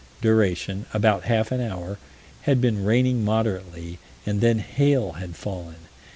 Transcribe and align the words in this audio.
duration 0.19 0.87
about 0.95 1.25
half 1.25 1.51
an 1.51 1.61
hour; 1.61 1.99
had 2.41 2.59
been 2.59 2.83
raining 2.83 3.23
moderately, 3.23 3.99
and 4.25 4.41
then 4.41 4.57
hail 4.57 5.11
had 5.11 5.35
fallen. 5.35 5.75